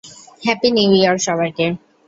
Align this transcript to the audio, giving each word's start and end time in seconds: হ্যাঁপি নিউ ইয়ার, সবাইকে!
হ্যাঁপি 0.43 0.69
নিউ 0.75 0.91
ইয়ার, 0.97 1.17
সবাইকে! 1.27 1.65